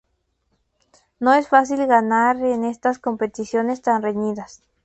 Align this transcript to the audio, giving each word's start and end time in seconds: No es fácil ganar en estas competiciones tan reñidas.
No 1.19 1.31
es 1.35 1.47
fácil 1.47 1.85
ganar 1.85 2.37
en 2.37 2.63
estas 2.65 2.97
competiciones 2.97 3.83
tan 3.83 4.01
reñidas. 4.01 4.63